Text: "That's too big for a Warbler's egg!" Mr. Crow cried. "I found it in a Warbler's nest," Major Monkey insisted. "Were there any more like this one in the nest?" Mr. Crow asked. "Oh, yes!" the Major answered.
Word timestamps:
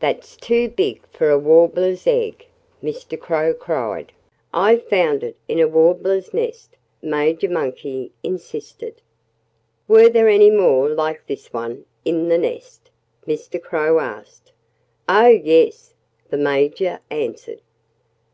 "That's 0.00 0.36
too 0.36 0.68
big 0.68 1.00
for 1.06 1.30
a 1.30 1.38
Warbler's 1.38 2.06
egg!" 2.06 2.44
Mr. 2.84 3.18
Crow 3.18 3.54
cried. 3.54 4.12
"I 4.52 4.76
found 4.76 5.24
it 5.24 5.34
in 5.48 5.58
a 5.60 5.66
Warbler's 5.66 6.34
nest," 6.34 6.76
Major 7.00 7.48
Monkey 7.48 8.12
insisted. 8.22 9.00
"Were 9.88 10.10
there 10.10 10.28
any 10.28 10.50
more 10.50 10.90
like 10.90 11.26
this 11.26 11.54
one 11.54 11.86
in 12.04 12.28
the 12.28 12.36
nest?" 12.36 12.90
Mr. 13.26 13.58
Crow 13.58 13.98
asked. 13.98 14.52
"Oh, 15.08 15.28
yes!" 15.28 15.94
the 16.28 16.36
Major 16.36 17.00
answered. 17.08 17.62